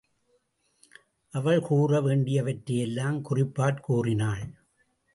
[1.33, 4.43] அவள் கூற வேண்டியவற்றை எல்லாம் குறிப்பாற் கூறினாள்.